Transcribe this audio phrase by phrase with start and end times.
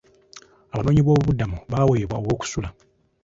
[0.73, 2.69] Abanoonyiboobubuddamu baaweebwa aw'okusula.